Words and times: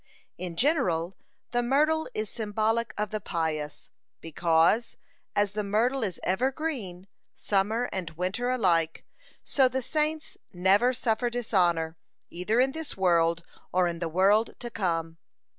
In 0.39 0.55
general, 0.55 1.13
the 1.51 1.61
myrtle 1.61 2.09
is 2.15 2.27
symbolic 2.27 2.91
of 2.97 3.11
the 3.11 3.19
pious, 3.21 3.91
because, 4.19 4.97
as 5.35 5.51
the 5.51 5.63
myrtle 5.63 6.03
is 6.03 6.19
ever 6.23 6.51
green, 6.51 7.07
summer 7.35 7.87
and 7.93 8.09
winter 8.09 8.49
alike, 8.49 9.05
so 9.43 9.67
the 9.67 9.83
saints 9.83 10.37
never 10.51 10.91
suffer 10.91 11.29
dishonor, 11.29 11.97
either 12.31 12.59
in 12.59 12.71
this 12.71 12.97
world 12.97 13.43
or 13.71 13.87
in 13.87 13.99
the 13.99 14.09
world 14.09 14.55
to 14.57 14.71
come. 14.71 15.17